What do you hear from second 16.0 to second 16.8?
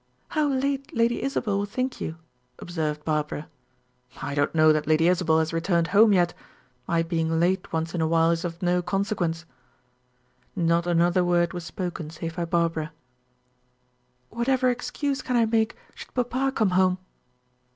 papa come